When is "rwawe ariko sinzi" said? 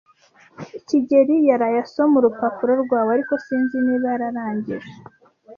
2.83-3.77